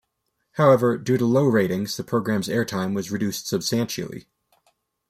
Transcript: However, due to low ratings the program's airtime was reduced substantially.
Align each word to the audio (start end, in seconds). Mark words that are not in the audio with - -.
However, 0.53 0.97
due 0.97 1.17
to 1.19 1.25
low 1.25 1.45
ratings 1.45 1.95
the 1.95 2.03
program's 2.03 2.47
airtime 2.47 2.95
was 2.95 3.11
reduced 3.11 3.45
substantially. 3.47 4.25